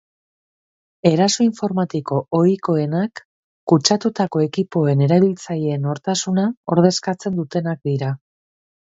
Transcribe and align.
Eraso 1.07 1.41
informatiko 1.43 2.15
ohikoenak 2.37 3.21
kutsatutako 3.71 4.41
ekipoen 4.45 5.03
erabiltzaileen 5.09 5.85
nortasuna 5.89 6.47
ordezkatzen 6.77 7.37
dutenak 7.41 7.85
dira. 7.91 8.09